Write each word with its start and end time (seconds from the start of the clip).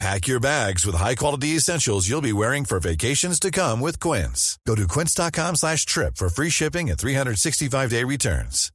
Pack 0.00 0.26
your 0.26 0.40
bags 0.40 0.84
with 0.84 0.96
high-quality 0.96 1.48
essentials 1.56 2.08
you'll 2.08 2.20
be 2.20 2.32
wearing 2.32 2.64
for 2.64 2.80
vacations 2.80 3.38
to 3.40 3.50
come 3.50 3.80
with 3.80 4.00
Quince. 4.00 4.58
Go 4.66 4.74
to 4.74 4.88
quince.com 4.88 5.56
slash 5.56 5.86
trip 5.86 6.16
for 6.16 6.28
free 6.28 6.50
shipping 6.50 6.90
and 6.90 6.98
365-day 6.98 8.02
returns. 8.04 8.70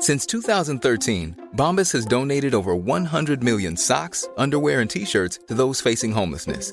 Since 0.00 0.26
2013, 0.26 1.48
Bombas 1.56 1.92
has 1.92 2.06
donated 2.06 2.54
over 2.54 2.74
100 2.76 3.42
million 3.42 3.76
socks, 3.76 4.28
underwear, 4.36 4.80
and 4.80 4.88
T-shirts 4.88 5.40
to 5.48 5.54
those 5.54 5.80
facing 5.80 6.12
homelessness. 6.12 6.72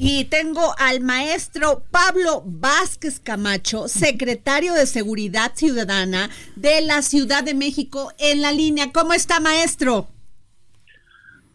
Y 0.00 0.26
tengo 0.26 0.76
al 0.78 1.00
maestro 1.00 1.82
Pablo 1.90 2.44
Vázquez 2.46 3.18
Camacho, 3.18 3.88
secretario 3.88 4.72
de 4.72 4.86
Seguridad 4.86 5.50
Ciudadana 5.56 6.30
de 6.54 6.82
la 6.82 7.02
Ciudad 7.02 7.42
de 7.42 7.54
México, 7.54 8.12
en 8.16 8.40
la 8.40 8.52
línea. 8.52 8.92
¿Cómo 8.92 9.12
está, 9.12 9.40
maestro? 9.40 10.06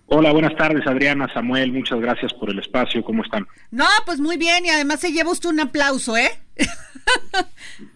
Hola, 0.07 0.33
buenas 0.33 0.57
tardes, 0.57 0.85
Adriana, 0.85 1.31
Samuel, 1.33 1.71
muchas 1.71 2.01
gracias 2.01 2.33
por 2.33 2.49
el 2.49 2.59
espacio, 2.59 3.01
¿cómo 3.01 3.23
están? 3.23 3.47
No, 3.71 3.87
pues 4.05 4.19
muy 4.19 4.35
bien, 4.35 4.65
y 4.65 4.69
además 4.71 4.99
se 4.99 5.13
lleva 5.13 5.31
usted 5.31 5.47
un 5.47 5.61
aplauso, 5.61 6.17
¿eh? 6.17 6.31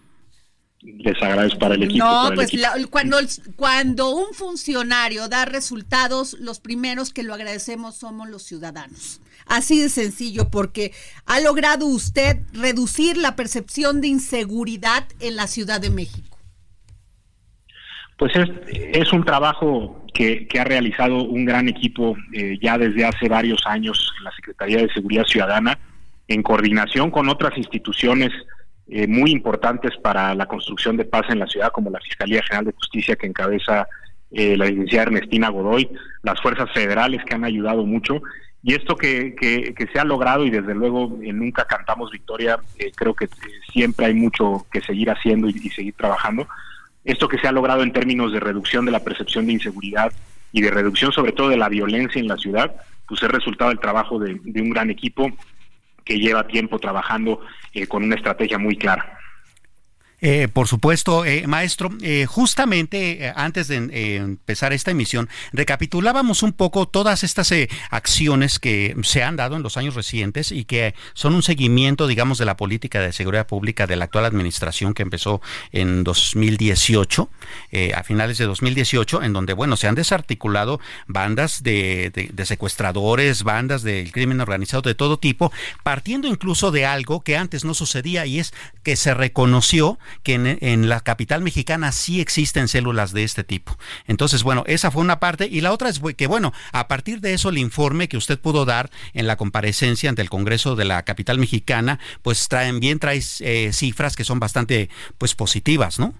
Les 0.98 1.22
agradezco 1.22 1.58
para 1.60 1.74
el 1.76 1.84
equipo. 1.84 2.04
No, 2.04 2.30
pues 2.34 2.48
equipo. 2.48 2.62
la- 2.62 2.86
cuando, 2.90 3.18
cuando 3.56 4.10
un 4.10 4.34
funcionario 4.34 5.28
da 5.28 5.44
resultados, 5.44 6.34
los 6.40 6.58
primeros 6.58 7.12
que 7.12 7.22
lo 7.22 7.34
agradecemos 7.34 7.96
somos 7.96 8.28
los 8.28 8.42
ciudadanos. 8.42 9.20
Así 9.46 9.80
de 9.80 9.88
sencillo, 9.88 10.50
porque 10.50 10.92
ha 11.24 11.40
logrado 11.40 11.86
usted 11.86 12.38
reducir 12.52 13.16
la 13.16 13.36
percepción 13.36 14.00
de 14.00 14.08
inseguridad 14.08 15.04
en 15.20 15.36
la 15.36 15.46
Ciudad 15.46 15.80
de 15.80 15.90
México. 15.90 16.36
Pues 18.18 18.32
es, 18.34 18.48
es 18.66 19.12
un 19.12 19.24
trabajo 19.24 20.04
que, 20.12 20.48
que 20.48 20.58
ha 20.58 20.64
realizado 20.64 21.22
un 21.22 21.44
gran 21.44 21.68
equipo 21.68 22.16
eh, 22.34 22.58
ya 22.60 22.76
desde 22.76 23.04
hace 23.04 23.28
varios 23.28 23.60
años 23.66 24.12
en 24.18 24.24
la 24.24 24.32
Secretaría 24.32 24.78
de 24.78 24.92
Seguridad 24.92 25.24
Ciudadana, 25.24 25.78
en 26.26 26.42
coordinación 26.42 27.10
con 27.12 27.28
otras 27.28 27.56
instituciones 27.56 28.30
eh, 28.88 29.06
muy 29.06 29.30
importantes 29.30 29.96
para 29.98 30.34
la 30.34 30.46
construcción 30.46 30.96
de 30.96 31.04
paz 31.04 31.26
en 31.28 31.38
la 31.38 31.46
ciudad, 31.46 31.72
como 31.72 31.90
la 31.90 32.00
Fiscalía 32.00 32.42
General 32.42 32.66
de 32.66 32.72
Justicia 32.72 33.16
que 33.16 33.26
encabeza 33.26 33.86
eh, 34.30 34.56
la 34.56 34.66
licenciada 34.66 35.04
Ernestina 35.04 35.48
Godoy, 35.48 35.88
las 36.22 36.40
fuerzas 36.40 36.70
federales 36.72 37.24
que 37.24 37.34
han 37.34 37.44
ayudado 37.44 37.84
mucho. 37.84 38.20
Y 38.62 38.74
esto 38.74 38.96
que, 38.96 39.34
que, 39.36 39.86
se 39.92 39.98
ha 39.98 40.04
logrado, 40.04 40.44
y 40.44 40.50
desde 40.50 40.74
luego 40.74 41.16
eh, 41.22 41.32
nunca 41.32 41.64
cantamos 41.64 42.10
victoria, 42.10 42.58
eh, 42.78 42.90
creo 42.94 43.14
que 43.14 43.28
siempre 43.72 44.06
hay 44.06 44.14
mucho 44.14 44.66
que 44.70 44.80
seguir 44.80 45.10
haciendo 45.10 45.48
y, 45.48 45.52
y 45.62 45.70
seguir 45.70 45.94
trabajando 45.94 46.46
esto 47.04 47.28
que 47.28 47.38
se 47.38 47.48
ha 47.48 47.52
logrado 47.52 47.82
en 47.82 47.92
términos 47.92 48.32
de 48.32 48.40
reducción 48.40 48.84
de 48.84 48.90
la 48.90 49.02
percepción 49.02 49.46
de 49.46 49.52
inseguridad 49.52 50.12
y 50.52 50.60
de 50.60 50.70
reducción 50.70 51.10
sobre 51.10 51.32
todo 51.32 51.48
de 51.48 51.56
la 51.56 51.70
violencia 51.70 52.20
en 52.20 52.28
la 52.28 52.36
ciudad, 52.36 52.74
pues 53.06 53.22
es 53.22 53.30
resultado 53.30 53.70
del 53.70 53.78
trabajo 53.78 54.18
de 54.18 54.60
un 54.60 54.70
gran 54.70 54.90
equipo 54.90 55.30
que 56.08 56.18
lleva 56.18 56.46
tiempo 56.46 56.78
trabajando 56.78 57.42
eh, 57.74 57.86
con 57.86 58.02
una 58.02 58.14
estrategia 58.14 58.58
muy 58.58 58.76
clara. 58.76 59.18
Eh, 60.20 60.48
por 60.52 60.66
supuesto, 60.66 61.24
eh, 61.24 61.46
maestro, 61.46 61.90
eh, 62.02 62.26
justamente 62.26 63.24
eh, 63.26 63.32
antes 63.36 63.68
de 63.68 63.76
eh, 63.92 64.16
empezar 64.16 64.72
esta 64.72 64.90
emisión, 64.90 65.28
recapitulábamos 65.52 66.42
un 66.42 66.52
poco 66.52 66.88
todas 66.88 67.22
estas 67.22 67.52
eh, 67.52 67.68
acciones 67.90 68.58
que 68.58 68.96
se 69.04 69.22
han 69.22 69.36
dado 69.36 69.54
en 69.54 69.62
los 69.62 69.76
años 69.76 69.94
recientes 69.94 70.50
y 70.50 70.64
que 70.64 70.94
son 71.14 71.34
un 71.36 71.42
seguimiento, 71.44 72.08
digamos, 72.08 72.38
de 72.38 72.46
la 72.46 72.56
política 72.56 73.00
de 73.00 73.12
seguridad 73.12 73.46
pública 73.46 73.86
de 73.86 73.94
la 73.94 74.06
actual 74.06 74.24
administración 74.24 74.92
que 74.92 75.02
empezó 75.02 75.40
en 75.70 76.02
2018, 76.02 77.28
eh, 77.70 77.92
a 77.94 78.02
finales 78.02 78.38
de 78.38 78.46
2018, 78.46 79.22
en 79.22 79.32
donde, 79.32 79.52
bueno, 79.52 79.76
se 79.76 79.86
han 79.86 79.94
desarticulado 79.94 80.80
bandas 81.06 81.62
de- 81.62 82.10
de 82.32 82.46
secuestradores, 82.46 83.44
bandas 83.44 83.82
del 83.84 84.10
crimen 84.10 84.40
organizado 84.40 84.82
de 84.82 84.94
todo 84.96 85.18
tipo, 85.18 85.52
partiendo 85.84 86.26
incluso 86.26 86.72
de 86.72 86.86
algo 86.86 87.20
que 87.20 87.36
antes 87.36 87.64
no 87.64 87.74
sucedía 87.74 88.26
y 88.26 88.40
es 88.40 88.52
que 88.82 88.96
se 88.96 89.14
reconoció 89.14 89.98
que 90.22 90.34
en, 90.34 90.88
la 90.88 91.00
capital 91.00 91.42
mexicana 91.42 91.92
sí 91.92 92.20
existen 92.20 92.68
células 92.68 93.12
de 93.12 93.24
este 93.24 93.44
tipo. 93.44 93.76
Entonces, 94.06 94.42
bueno, 94.42 94.64
esa 94.66 94.90
fue 94.90 95.02
una 95.02 95.20
parte 95.20 95.48
y 95.50 95.60
la 95.60 95.72
otra 95.72 95.88
es 95.88 96.00
que, 96.16 96.26
bueno, 96.26 96.52
a 96.72 96.88
partir 96.88 97.20
de 97.20 97.34
eso 97.34 97.48
el 97.48 97.58
informe 97.58 98.08
que 98.08 98.16
usted 98.16 98.38
pudo 98.38 98.64
dar 98.64 98.90
en 99.14 99.26
la 99.26 99.36
comparecencia 99.36 100.08
ante 100.08 100.22
el 100.22 100.30
Congreso 100.30 100.76
de 100.76 100.84
la 100.84 101.02
capital 101.04 101.38
mexicana, 101.38 101.98
pues 102.22 102.48
traen 102.48 102.80
bien 102.80 102.98
trae 102.98 103.20
eh, 103.40 103.72
cifras 103.72 104.16
que 104.16 104.24
son 104.24 104.38
bastante, 104.40 104.88
pues, 105.18 105.34
positivas, 105.34 105.98
¿no? 105.98 106.14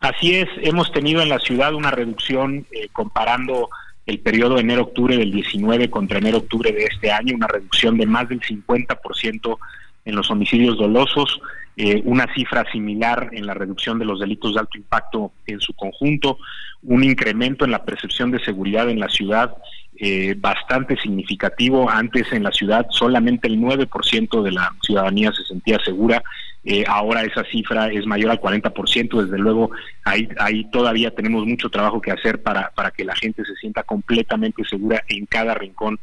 Así 0.00 0.34
es, 0.34 0.48
hemos 0.62 0.90
tenido 0.92 1.20
en 1.20 1.28
la 1.28 1.38
ciudad 1.38 1.74
una 1.74 1.90
reducción 1.90 2.66
eh, 2.72 2.88
comparando 2.90 3.68
el 4.06 4.18
periodo 4.18 4.58
enero-octubre 4.58 5.16
del 5.16 5.30
19 5.30 5.90
contra 5.90 6.18
enero-octubre 6.18 6.72
de 6.72 6.84
este 6.84 7.12
año, 7.12 7.36
una 7.36 7.46
reducción 7.46 7.98
de 7.98 8.06
más 8.06 8.28
del 8.28 8.40
50% 8.40 9.58
en 10.06 10.16
los 10.16 10.30
homicidios 10.30 10.78
dolosos, 10.78 11.40
eh, 11.82 12.02
una 12.04 12.26
cifra 12.34 12.70
similar 12.70 13.30
en 13.32 13.46
la 13.46 13.54
reducción 13.54 13.98
de 13.98 14.04
los 14.04 14.20
delitos 14.20 14.52
de 14.52 14.60
alto 14.60 14.76
impacto 14.76 15.32
en 15.46 15.60
su 15.60 15.72
conjunto, 15.72 16.36
un 16.82 17.02
incremento 17.02 17.64
en 17.64 17.70
la 17.70 17.86
percepción 17.86 18.30
de 18.30 18.44
seguridad 18.44 18.90
en 18.90 19.00
la 19.00 19.08
ciudad 19.08 19.56
eh, 19.96 20.34
bastante 20.36 20.98
significativo. 20.98 21.88
Antes 21.88 22.30
en 22.34 22.42
la 22.42 22.52
ciudad 22.52 22.86
solamente 22.90 23.48
el 23.48 23.58
9% 23.58 24.42
de 24.42 24.52
la 24.52 24.70
ciudadanía 24.82 25.32
se 25.32 25.42
sentía 25.44 25.78
segura. 25.82 26.22
Eh, 26.64 26.84
ahora 26.86 27.22
esa 27.22 27.44
cifra 27.44 27.90
es 27.90 28.04
mayor 28.04 28.30
al 28.30 28.42
40%. 28.42 29.22
Desde 29.22 29.38
luego, 29.38 29.70
ahí, 30.04 30.28
ahí 30.38 30.70
todavía 30.70 31.14
tenemos 31.14 31.46
mucho 31.46 31.70
trabajo 31.70 32.02
que 32.02 32.12
hacer 32.12 32.42
para, 32.42 32.72
para 32.74 32.90
que 32.90 33.06
la 33.06 33.16
gente 33.16 33.42
se 33.42 33.54
sienta 33.54 33.84
completamente 33.84 34.62
segura 34.68 35.02
en 35.08 35.24
cada 35.24 35.54
rincón 35.54 35.98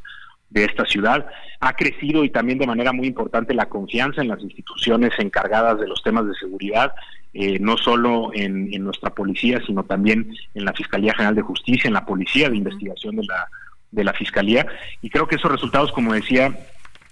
de 0.50 0.66
esta 0.66 0.86
ciudad. 0.86 1.28
Ha 1.60 1.74
crecido 1.74 2.24
y 2.24 2.30
también 2.30 2.60
de 2.60 2.68
manera 2.68 2.94
muy 2.94 3.08
importante 3.08 3.54
la 3.54 3.68
confianza 3.68 4.22
en 4.22 4.30
las 4.30 4.42
instituciones 4.42 5.12
encargadas 5.20 5.80
de 5.80 5.88
los 5.88 6.02
temas 6.04 6.28
de 6.28 6.36
seguridad, 6.36 6.94
eh, 7.34 7.60
no 7.60 7.78
solo 7.78 8.32
en, 8.34 8.74
en, 8.74 8.84
nuestra 8.84 9.10
policía, 9.12 9.62
sino 9.66 9.84
también 9.84 10.34
en 10.54 10.66
la 10.66 10.74
Fiscalía 10.74 11.14
General 11.14 11.36
de 11.36 11.42
Justicia, 11.42 11.88
en 11.88 11.94
la 11.94 12.06
Policía 12.06 12.50
de 12.50 12.58
Investigación 12.58 13.18
de 13.18 13.26
la, 13.26 13.48
de 13.92 14.04
la 14.04 14.14
Fiscalía. 14.14 14.66
Y 15.02 15.10
creo 15.10 15.28
que 15.28 15.36
esos 15.36 15.52
resultados, 15.52 15.92
como 15.92 16.14
decía, 16.14 16.58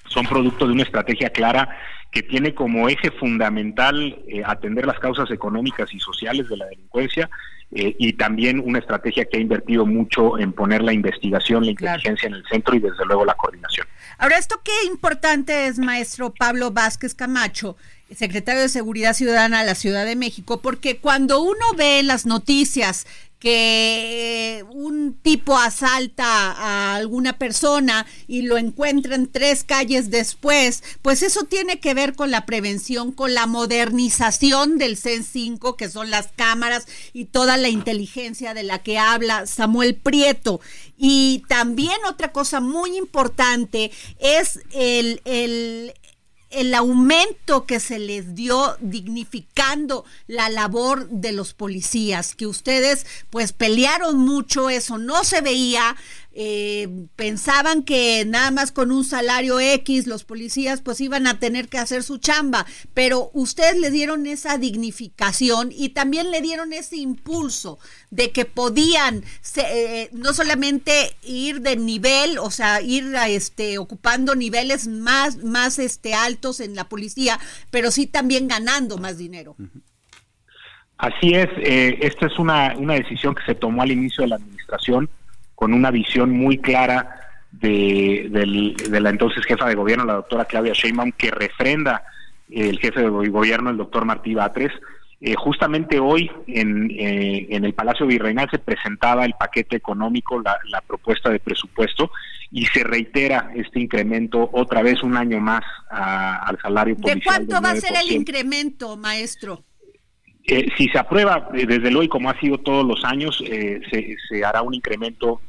son 0.07 0.25
producto 0.25 0.65
de 0.65 0.73
una 0.73 0.83
estrategia 0.83 1.29
clara 1.29 1.77
que 2.15 2.23
tiene 2.23 2.55
como 2.55 2.87
eje 2.87 3.11
fundamental 3.11 4.23
eh, 4.29 4.41
atender 4.45 4.85
las 4.85 4.97
causas 4.99 5.29
económicas 5.31 5.93
y 5.93 5.99
sociales 5.99 6.47
de 6.47 6.55
la 6.55 6.65
delincuencia 6.67 7.29
eh, 7.71 7.93
y 7.99 8.13
también 8.13 8.61
una 8.63 8.79
estrategia 8.79 9.25
que 9.25 9.37
ha 9.37 9.41
invertido 9.41 9.85
mucho 9.85 10.39
en 10.39 10.53
poner 10.53 10.81
la 10.81 10.93
investigación, 10.93 11.65
la 11.65 11.71
inteligencia 11.71 12.15
claro. 12.15 12.27
en 12.37 12.41
el 12.41 12.49
centro 12.49 12.73
y 12.73 12.79
desde 12.79 13.05
luego 13.05 13.25
la 13.25 13.33
coordinación. 13.33 13.85
Ahora, 14.17 14.37
esto 14.37 14.61
qué 14.63 14.71
importante 14.87 15.67
es, 15.67 15.77
maestro 15.77 16.33
Pablo 16.33 16.71
Vázquez 16.71 17.15
Camacho, 17.15 17.75
secretario 18.15 18.61
de 18.61 18.69
Seguridad 18.69 19.11
Ciudadana 19.11 19.59
de 19.59 19.65
la 19.65 19.75
Ciudad 19.75 20.05
de 20.05 20.15
México, 20.15 20.61
porque 20.61 20.99
cuando 20.99 21.41
uno 21.41 21.65
ve 21.75 22.01
las 22.01 22.25
noticias 22.25 23.07
que 23.45 24.65
un 24.71 25.13
tipo 25.21 25.55
asalta 25.55 26.25
a 26.25 26.95
alguna 26.95 27.37
persona 27.37 28.07
y 28.27 28.41
lo 28.41 28.57
encuentran 28.57 29.27
tres 29.27 29.63
calles 29.63 30.09
después, 30.09 30.83
pues 31.03 31.21
eso 31.21 31.43
tiene 31.43 31.79
que 31.79 31.93
ver 31.93 32.15
con 32.15 32.31
la 32.31 32.47
prevención, 32.47 33.11
con 33.11 33.35
la 33.35 33.45
modernización 33.45 34.79
del 34.79 34.97
CEN 34.97 35.23
5, 35.23 35.77
que 35.77 35.91
son 35.91 36.09
las 36.09 36.29
cámaras 36.35 36.87
y 37.13 37.25
toda 37.25 37.57
la 37.57 37.69
inteligencia 37.69 38.55
de 38.55 38.63
la 38.63 38.79
que 38.79 38.97
habla 38.97 39.45
Samuel 39.45 39.93
Prieto. 39.93 40.59
Y 40.97 41.43
también 41.47 42.03
otra 42.09 42.31
cosa 42.31 42.61
muy 42.61 42.97
importante 42.97 43.91
es 44.17 44.59
el, 44.71 45.21
el 45.25 45.93
el 46.55 46.73
aumento 46.73 47.65
que 47.65 47.79
se 47.79 47.99
les 47.99 48.35
dio 48.35 48.77
dignificando 48.79 50.05
la 50.27 50.49
labor 50.49 51.09
de 51.09 51.31
los 51.31 51.53
policías, 51.53 52.35
que 52.35 52.47
ustedes 52.47 53.05
pues 53.29 53.53
pelearon 53.53 54.17
mucho, 54.17 54.69
eso 54.69 54.97
no 54.97 55.23
se 55.23 55.41
veía, 55.41 55.95
eh, 56.37 57.07
pensaban 57.15 57.83
que 57.83 58.25
nada 58.27 58.51
más 58.51 58.73
con 58.73 58.91
un 58.91 59.05
salario 59.05 59.61
X 59.61 60.05
los 60.05 60.25
policías 60.25 60.81
pues 60.81 60.99
iban 60.99 61.27
a 61.27 61.39
tener 61.39 61.69
que 61.69 61.77
hacer 61.77 62.03
su 62.03 62.17
chamba, 62.17 62.65
pero 62.93 63.31
ustedes 63.33 63.77
le 63.77 63.89
dieron 63.89 64.25
esa 64.25 64.57
dignificación 64.57 65.69
y 65.71 65.89
también 65.89 66.31
le 66.31 66.41
dieron 66.41 66.73
ese 66.73 66.97
impulso 66.97 67.79
de 68.11 68.31
que 68.31 68.43
podían 68.43 69.23
eh, 69.55 70.09
no 70.11 70.33
solamente 70.33 71.15
ir 71.23 71.61
de 71.61 71.77
nivel, 71.77 72.37
o 72.39 72.51
sea, 72.51 72.81
ir 72.81 73.15
a, 73.15 73.29
este 73.29 73.77
ocupando 73.77 74.35
niveles 74.35 74.89
más 74.89 75.37
más 75.37 75.79
este 75.79 76.15
altos 76.15 76.59
en 76.59 76.75
la 76.75 76.89
policía, 76.89 77.39
pero 77.71 77.91
sí 77.91 78.07
también 78.07 78.49
ganando 78.49 78.97
más 78.97 79.17
dinero. 79.17 79.55
Así 80.97 81.33
es, 81.33 81.47
eh, 81.59 81.97
esta 82.01 82.25
es 82.25 82.37
una, 82.39 82.75
una 82.77 82.95
decisión 82.95 83.35
que 83.35 83.43
se 83.45 83.55
tomó 83.55 83.83
al 83.83 83.91
inicio 83.91 84.23
de 84.23 84.27
la 84.27 84.35
administración 84.35 85.09
con 85.55 85.73
una 85.73 85.91
visión 85.91 86.31
muy 86.31 86.57
clara 86.57 87.25
de, 87.51 88.75
la 88.89 89.09
entonces 89.09 89.45
jefa 89.45 89.67
de 89.67 89.75
gobierno, 89.75 90.05
la 90.05 90.15
doctora 90.15 90.45
Claudia 90.45 90.73
Sheinbaum, 90.73 91.11
que 91.13 91.31
refrenda 91.31 92.03
el 92.49 92.79
jefe 92.79 93.01
de 93.01 93.09
gobierno, 93.09 93.69
el 93.69 93.77
doctor 93.77 94.05
Martí 94.05 94.33
Batres. 94.33 94.71
Eh, 95.21 95.33
justamente 95.35 95.99
hoy 95.99 96.29
en, 96.45 96.91
eh, 96.91 97.47
en 97.49 97.63
el 97.63 97.73
Palacio 97.73 98.05
Virreinal 98.05 98.49
se 98.51 98.59
presentaba 98.59 99.25
el 99.25 99.33
paquete 99.33 99.77
económico, 99.77 100.41
la, 100.41 100.81
propuesta 100.85 101.29
de 101.29 101.39
presupuesto, 101.39 102.11
y 102.51 102.65
se 102.67 102.83
reitera 102.83 103.49
este 103.55 103.79
incremento 103.79 104.49
otra 104.53 104.83
vez 104.83 105.01
un 105.01 105.17
año 105.17 105.39
más 105.39 105.63
al 105.89 106.59
salario 106.61 106.95
policial. 106.95 107.19
¿De 107.19 107.23
cuánto 107.23 107.61
va 107.61 107.71
a 107.71 107.75
ser 107.75 107.93
el 108.03 108.11
incremento, 108.11 108.97
maestro? 108.97 109.63
Eh, 110.47 110.67
si 110.77 110.87
se 110.89 110.99
aprueba, 110.99 111.49
eh, 111.55 111.65
desde 111.65 111.89
luego, 111.89 112.03
y 112.03 112.07
como 112.07 112.29
ha 112.29 112.39
sido 112.39 112.59
todos 112.59 112.85
los 112.85 113.03
años, 113.03 113.43
eh, 113.47 113.81
se, 114.29 114.45
hará 114.45 114.61
un 114.61 114.75
incremento 114.75 115.41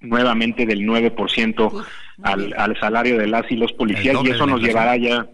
nuevamente 0.00 0.66
del 0.66 0.80
9% 0.80 1.86
al, 2.22 2.54
al 2.58 2.78
salario 2.78 3.16
de 3.16 3.26
las 3.26 3.50
y 3.50 3.56
los 3.56 3.72
policías 3.72 4.16
y 4.22 4.28
eso 4.28 4.46
nos 4.46 4.60
llevará 4.60 4.98
ya, 4.98 5.26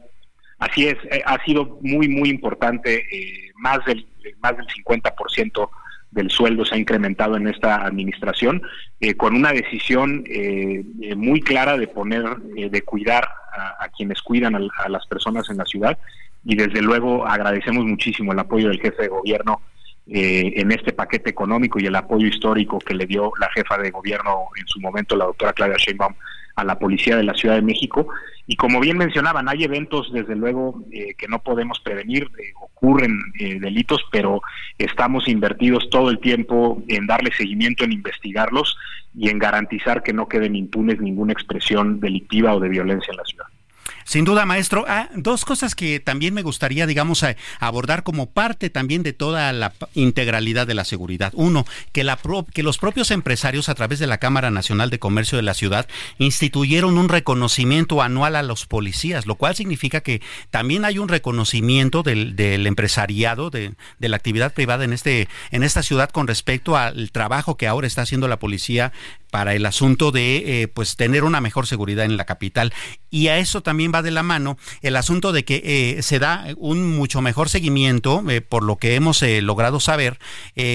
así 0.61 0.87
es, 0.87 0.97
ha 1.27 1.43
sido 1.45 1.81
muy, 1.83 2.09
muy 2.09 2.29
importante, 2.29 3.05
más, 3.57 3.85
del, 3.85 4.07
más 4.41 4.57
del 4.57 4.67
50% 4.69 5.69
del 6.13 6.31
sueldo 6.31 6.65
se 6.65 6.77
ha 6.77 6.79
incrementado 6.79 7.37
en 7.37 7.49
esta 7.49 7.85
administración, 7.85 8.63
con 9.17 9.35
una 9.35 9.53
decisión 9.53 10.25
muy 11.17 11.41
clara 11.41 11.77
de 11.77 11.89
poner, 11.89 12.37
de 12.37 12.83
cuidar 12.83 13.29
a, 13.81 13.89
quienes 13.89 14.23
cuidan 14.23 14.55
a, 14.55 14.89
las 14.89 15.05
personas 15.06 15.51
en 15.51 15.56
la 15.56 15.65
ciudad 15.65 15.99
y 16.45 16.57
desde 16.57 16.83
luego 16.83 17.27
agradecemos 17.27 17.85
muchísimo 17.85 18.33
el 18.33 18.39
apoyo 18.39 18.69
del 18.69 18.81
jefe 18.81 19.03
de 19.03 19.09
gobierno 19.09 19.61
eh, 20.13 20.55
en 20.57 20.73
este 20.73 20.93
paquete 20.93 21.31
económico 21.31 21.79
y 21.79 21.87
el 21.87 21.95
apoyo 21.95 22.27
histórico 22.27 22.79
que 22.79 22.95
le 22.95 23.07
dio 23.07 23.31
la 23.39 23.49
jefa 23.55 23.79
de 23.79 23.91
gobierno 23.91 24.49
en 24.57 24.67
su 24.67 24.81
momento, 24.81 25.15
la 25.15 25.27
doctora 25.27 25.53
Claudia 25.53 25.77
Sheinbaum, 25.77 26.15
a 26.57 26.65
la 26.65 26.79
policía 26.79 27.17
de 27.17 27.23
la 27.23 27.35
Ciudad 27.35 27.55
de 27.55 27.63
México. 27.63 28.09
Y 28.47 28.57
como 28.57 28.81
bien 28.81 28.99
mencionaban, 28.99 29.49
hay 29.49 29.63
eventos, 29.63 30.11
desde 30.13 30.35
luego, 30.35 30.83
eh, 30.91 31.15
que 31.17 31.29
no 31.29 31.39
podemos 31.41 31.79
prevenir, 31.79 32.25
eh, 32.25 32.53
ocurren 32.61 33.21
delitos, 33.61 34.03
pero 34.11 34.41
estamos 34.79 35.29
invertidos 35.29 35.89
todo 35.91 36.11
el 36.11 36.19
tiempo 36.19 36.83
en 36.89 37.07
darle 37.07 37.31
seguimiento, 37.33 37.85
en 37.85 37.93
investigarlos 37.93 38.77
y 39.15 39.29
en 39.29 39.39
garantizar 39.39 40.03
que 40.03 40.13
no 40.13 40.27
queden 40.29 40.57
impunes 40.57 40.99
ninguna 41.01 41.35
expresión 41.35 42.01
delictiva 42.01 42.55
o 42.55 42.59
de 42.59 42.71
violencia 42.71 43.13
en 43.13 43.17
la 43.19 43.25
ciudad. 43.25 43.47
Sin 44.11 44.25
duda, 44.25 44.45
maestro. 44.45 44.87
Ah, 44.89 45.09
dos 45.15 45.45
cosas 45.45 45.77
que 45.77 46.01
también 46.01 46.35
me 46.35 46.43
gustaría, 46.43 46.89
digamos, 46.89 47.25
abordar 47.61 48.03
como 48.03 48.29
parte 48.29 48.69
también 48.69 49.05
de 49.05 49.12
toda 49.12 49.53
la 49.53 49.73
integralidad 49.95 50.67
de 50.67 50.75
la 50.75 50.85
seguridad. 50.85 51.33
Uno, 51.37 51.65
que, 51.93 52.03
la 52.03 52.19
que 52.53 52.65
los 52.65 52.79
propios 52.79 53.12
empresarios 53.12 53.69
a 53.69 53.77
través 53.77 54.01
de 54.01 54.09
la 54.09 54.19
Cámara 54.19 54.51
Nacional 54.51 54.91
de 54.91 54.99
Comercio 54.99 55.37
de 55.37 55.43
la 55.43 55.55
ciudad 55.55 55.87
instituyeron 56.19 56.99
un 56.99 57.09
reconocimiento 57.09 58.03
anual 58.03 58.35
a 58.35 58.43
los 58.43 58.67
policías, 58.67 59.27
lo 59.27 59.37
cual 59.37 59.55
significa 59.55 60.01
que 60.01 60.23
también 60.51 60.85
hay 60.85 60.99
un 60.99 61.06
reconocimiento 61.06 62.03
del, 62.03 62.35
empresariado, 62.67 63.51
de, 63.51 63.75
la 64.01 64.17
actividad 64.17 64.53
privada 64.53 64.83
en, 64.83 64.93
este, 64.93 65.29
en 65.53 65.63
esta 65.63 65.85
ciudad 65.85 66.11
con 66.11 66.27
respecto 66.27 66.77
al 66.77 67.13
trabajo 67.13 67.56
que 67.56 67.69
ahora 67.69 67.87
está 67.87 68.03
haciendo 68.03 68.27
la 68.27 68.41
policía 68.41 68.91
para 69.31 69.55
el 69.55 69.65
asunto 69.67 70.11
de 70.11 70.62
eh, 70.62 70.69
pues 70.69 70.97
tener 70.97 71.25
una 71.25 71.41
mejor 71.41 71.67
seguridad 71.67 72.05
en 72.05 72.17
la 72.17 72.25
capital. 72.25 72.73
Y 73.09 73.29
a 73.29 73.38
eso 73.38 73.62
también 73.62 73.93
va 73.94 74.03
de 74.03 74.11
la 74.11 74.23
mano 74.23 74.56
el 74.82 74.97
asunto 74.97 75.32
de 75.32 75.44
que 75.44 75.62
eh, 75.65 76.03
se 76.03 76.19
da 76.19 76.47
un 76.56 76.97
mucho 76.97 77.23
mejor 77.23 77.49
seguimiento 77.49 78.23
eh, 78.29 78.41
por 78.41 78.62
lo 78.62 78.77
que 78.77 78.94
hemos 78.94 79.23
logrado 79.23 79.81
saber 79.81 80.19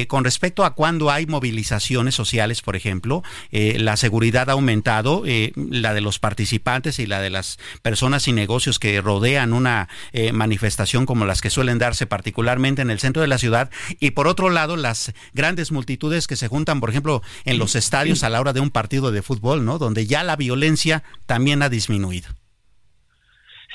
con 0.08 0.24
respecto 0.24 0.66
a 0.66 0.76
cuando 0.76 1.10
hay 1.12 1.26
movilizaciones 1.26 2.16
sociales 2.16 2.62
por 2.62 2.76
ejemplo. 2.76 3.24
La 3.52 3.98
seguridad 3.98 4.50
ha 4.50 4.54
aumentado 4.54 5.24
la 5.56 5.94
de 5.94 6.02
los 6.02 6.20
participantes 6.20 7.00
y 7.00 7.06
la 7.06 7.22
de 7.22 7.30
las 7.30 7.58
personas 7.82 8.28
y 8.28 8.34
negocios 8.34 8.80
que 8.80 9.02
rodean 9.02 9.54
una 9.54 9.90
manifestación 10.34 11.06
como 11.06 11.26
las 11.26 11.42
que 11.42 11.50
suelen 11.50 11.80
darse 11.80 12.06
particularmente 12.06 12.82
en 12.82 12.90
el 12.90 13.00
centro 13.00 13.22
de 13.22 13.28
la 13.28 13.38
ciudad. 13.38 13.70
Y 14.00 14.12
por 14.12 14.28
otro 14.28 14.50
lado 14.50 14.78
las 14.78 15.14
grandes 15.34 15.72
multitudes 15.72 16.28
que 16.28 16.36
se 16.36 16.48
juntan 16.48 16.80
por 16.80 16.90
ejemplo 16.90 17.24
en 17.46 17.58
los 17.58 17.76
estadios 17.76 18.24
a 18.24 18.30
la 18.30 18.40
de 18.54 18.62
un 18.62 18.70
partido 18.70 19.12
de 19.12 19.22
fútbol, 19.22 19.66
¿no? 19.66 19.78
Donde 19.78 20.06
ya 20.06 20.24
la 20.24 20.36
violencia 20.36 21.04
también 21.26 21.62
ha 21.62 21.70
disminuido. 21.70 22.30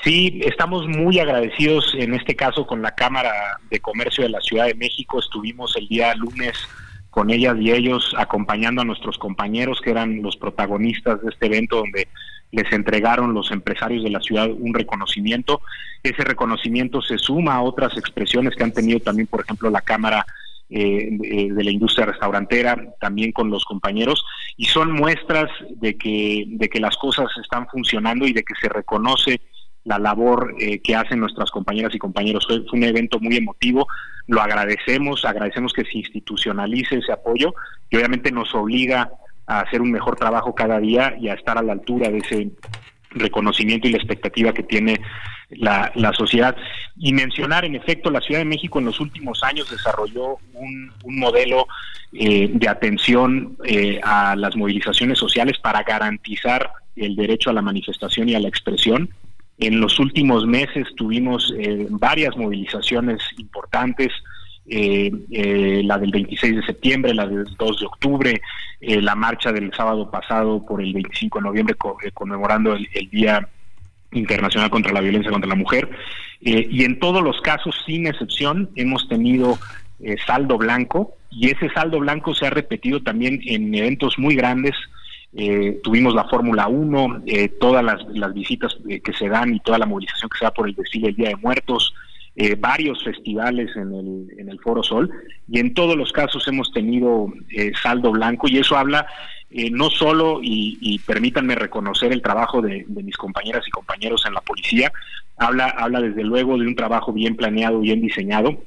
Sí, 0.03 0.41
estamos 0.43 0.87
muy 0.87 1.19
agradecidos 1.19 1.93
en 1.95 2.15
este 2.15 2.35
caso 2.35 2.65
con 2.65 2.81
la 2.81 2.95
Cámara 2.95 3.31
de 3.69 3.79
Comercio 3.79 4.23
de 4.23 4.31
la 4.31 4.41
Ciudad 4.41 4.65
de 4.65 4.73
México. 4.73 5.19
Estuvimos 5.19 5.75
el 5.75 5.87
día 5.87 6.15
lunes 6.15 6.53
con 7.11 7.29
ellas 7.29 7.55
y 7.59 7.71
ellos 7.71 8.15
acompañando 8.17 8.81
a 8.81 8.85
nuestros 8.85 9.17
compañeros 9.19 9.79
que 9.83 9.91
eran 9.91 10.23
los 10.23 10.37
protagonistas 10.37 11.21
de 11.21 11.29
este 11.29 11.45
evento 11.45 11.77
donde 11.77 12.07
les 12.51 12.71
entregaron 12.73 13.33
los 13.33 13.51
empresarios 13.51 14.03
de 14.03 14.09
la 14.09 14.21
ciudad 14.21 14.49
un 14.49 14.73
reconocimiento. 14.73 15.61
Ese 16.01 16.23
reconocimiento 16.23 17.01
se 17.01 17.17
suma 17.17 17.55
a 17.55 17.61
otras 17.61 17.95
expresiones 17.95 18.55
que 18.55 18.63
han 18.63 18.73
tenido 18.73 18.99
también, 19.01 19.27
por 19.27 19.41
ejemplo, 19.41 19.69
la 19.69 19.81
Cámara 19.81 20.25
eh, 20.73 21.09
de, 21.11 21.63
la 21.63 21.69
industria 21.71 22.05
restaurantera, 22.05 22.77
también 22.99 23.33
con 23.33 23.49
los 23.49 23.65
compañeros, 23.65 24.23
y 24.55 24.65
son 24.65 24.93
muestras 24.93 25.49
de 25.75 25.97
que, 25.97 26.45
de 26.47 26.69
que 26.69 26.79
las 26.79 26.95
cosas 26.95 27.27
están 27.43 27.67
funcionando 27.67 28.25
y 28.25 28.31
de 28.31 28.43
que 28.43 28.53
se 28.55 28.69
reconoce 28.69 29.41
la 29.83 29.99
labor 29.99 30.55
eh, 30.59 30.79
que 30.79 30.95
hacen 30.95 31.19
nuestras 31.19 31.51
compañeras 31.51 31.93
y 31.93 31.97
compañeros. 31.97 32.45
Fue, 32.47 32.63
un 32.71 32.83
evento 32.83 33.19
muy 33.19 33.35
emotivo, 33.35 33.85
lo 34.27 34.41
agradecemos, 34.41 35.25
agradecemos 35.25 35.73
que 35.73 35.83
se 35.83 35.97
institucionalice 35.97 36.97
ese 36.99 37.11
apoyo 37.11 37.53
y 37.89 37.97
obviamente 37.97 38.31
nos 38.31 38.55
obliga 38.55 39.11
a 39.47 39.61
hacer 39.61 39.81
un 39.81 39.91
mejor 39.91 40.15
trabajo 40.15 40.55
cada 40.55 40.79
día 40.79 41.15
y 41.19 41.27
a 41.27 41.33
estar 41.33 41.57
a 41.57 41.63
la 41.63 41.73
altura 41.73 42.09
de 42.09 42.19
ese 42.19 42.51
reconocimiento 43.09 43.87
y 43.87 43.91
la 43.91 43.97
expectativa 43.97 44.53
que 44.53 44.63
tiene 44.63 45.01
la, 45.57 45.91
la, 45.95 46.13
sociedad. 46.13 46.55
Y 46.97 47.13
mencionar, 47.13 47.65
en 47.65 47.75
efecto, 47.75 48.09
la 48.09 48.21
Ciudad 48.21 48.41
de 48.41 48.45
México 48.45 48.79
en 48.79 48.85
los 48.85 48.99
últimos 48.99 49.43
años 49.43 49.69
desarrolló 49.69 50.37
un, 50.53 50.91
modelo 51.03 51.67
eh, 52.13 52.49
de 52.51 52.69
atención 52.69 53.57
eh, 53.65 53.99
a 54.03 54.35
las 54.35 54.55
movilizaciones 54.55 55.19
sociales 55.19 55.57
para 55.61 55.83
garantizar 55.83 56.71
el 56.95 57.15
derecho 57.15 57.49
a 57.49 57.53
la 57.53 57.61
manifestación 57.61 58.29
y 58.29 58.35
a 58.35 58.39
la 58.39 58.47
expresión. 58.47 59.09
En 59.57 59.79
los 59.79 59.99
últimos 59.99 60.45
meses 60.47 60.87
tuvimos 60.95 61.53
eh, 61.57 61.87
varias 61.89 62.35
movilizaciones 62.35 63.21
importantes, 63.37 64.09
la 64.63 65.97
del 65.97 66.11
26 66.11 66.55
de 66.55 66.63
septiembre, 66.63 67.13
la 67.13 67.27
del 67.27 67.43
2 67.57 67.79
de 67.79 67.85
octubre, 67.85 68.41
la 68.79 69.15
marcha 69.15 69.51
del 69.51 69.73
sábado 69.73 70.09
pasado 70.09 70.65
por 70.65 70.81
el 70.81 70.93
25 70.93 71.39
de 71.39 71.43
noviembre 71.43 71.75
conmemorando 72.13 72.73
el, 72.73 72.87
el 72.93 73.09
Día 73.09 73.49
Internacional 74.11 74.69
contra 74.69 74.91
la 74.91 75.01
Violencia 75.01 75.31
contra 75.31 75.49
la 75.49 75.55
Mujer. 75.55 75.89
Eh, 76.41 76.67
y 76.69 76.83
en 76.83 76.99
todos 76.99 77.23
los 77.23 77.39
casos, 77.41 77.75
sin 77.85 78.07
excepción, 78.07 78.69
hemos 78.75 79.07
tenido 79.07 79.57
eh, 79.99 80.15
saldo 80.25 80.57
blanco 80.57 81.15
y 81.29 81.49
ese 81.49 81.69
saldo 81.69 81.99
blanco 81.99 82.33
se 82.33 82.47
ha 82.47 82.49
repetido 82.49 83.01
también 83.01 83.39
en 83.45 83.73
eventos 83.73 84.17
muy 84.17 84.35
grandes. 84.35 84.75
Eh, 85.33 85.79
tuvimos 85.83 86.13
la 86.13 86.25
Fórmula 86.25 86.67
1, 86.67 87.23
todas 87.59 87.83
las, 87.85 88.01
las 88.09 88.33
visitas 88.33 88.75
que 88.85 89.13
se 89.13 89.29
dan 89.29 89.53
y 89.53 89.59
toda 89.61 89.77
la 89.77 89.85
movilización 89.85 90.29
que 90.29 90.39
se 90.39 90.45
da 90.45 90.51
por 90.51 90.67
el 90.67 90.75
desfile 90.75 91.07
del 91.07 91.15
Día 91.15 91.29
de 91.29 91.35
Muertos, 91.37 91.93
varios 92.59 93.03
festivales 93.03 93.69
en 93.75 93.93
el, 93.93 94.39
en 94.39 94.49
el 94.49 94.59
Foro 94.59 94.83
Sol 94.83 95.09
y 95.47 95.59
en 95.59 95.73
todos 95.73 95.95
los 95.95 96.11
casos 96.11 96.45
hemos 96.47 96.71
tenido 96.71 97.27
saldo 97.81 98.11
blanco 98.11 98.47
y 98.49 98.57
eso 98.57 98.75
habla 98.75 99.05
eh, 99.53 99.69
no 99.69 99.89
solo, 99.89 100.39
y, 100.41 100.99
permítanme 101.05 101.55
reconocer 101.55 102.13
el 102.13 102.21
trabajo 102.21 102.61
de, 102.61 102.85
mis 102.87 103.17
compañeras 103.17 103.67
y 103.67 103.71
compañeros 103.71 104.23
en 104.25 104.33
la 104.33 104.41
policía, 104.41 104.91
habla, 105.37 105.67
habla 105.67 105.99
desde 106.01 106.23
luego 106.23 106.57
de 106.57 106.67
un 106.67 106.75
trabajo 106.75 107.11
bien 107.11 107.35
planeado, 107.35 107.79
bien 107.79 108.01
diseñado, 108.01 108.63